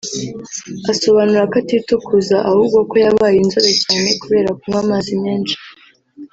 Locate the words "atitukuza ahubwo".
1.61-2.77